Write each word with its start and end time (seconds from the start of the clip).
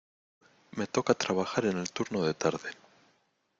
Me 0.77 0.87
toca 0.87 1.13
trabajar 1.13 1.67
en 1.67 1.77
el 1.77 1.91
turno 1.91 2.23
de 2.23 2.33
tarde. 2.33 2.71